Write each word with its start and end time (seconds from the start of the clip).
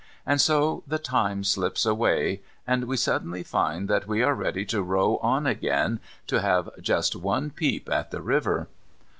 And 0.25 0.41
so 0.41 0.81
the 0.87 0.97
time 0.97 1.43
slips 1.43 1.85
away, 1.85 2.41
and 2.65 2.85
we 2.85 2.97
suddenly 2.97 3.43
find 3.43 3.87
that 3.87 4.07
we 4.07 4.23
are 4.23 4.33
ready 4.33 4.65
to 4.65 4.81
row 4.81 5.17
on 5.17 5.45
again 5.45 5.99
to 6.25 6.41
have 6.41 6.71
just 6.81 7.15
one 7.15 7.51
peep 7.51 7.87
at 7.87 8.09
the 8.09 8.23
river. 8.23 8.67